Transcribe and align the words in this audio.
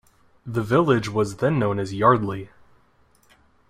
The 0.47 0.63
village 0.63 1.09
was 1.09 1.35
then 1.37 1.59
known 1.59 1.77
as 1.77 1.93
Yardley. 1.93 2.49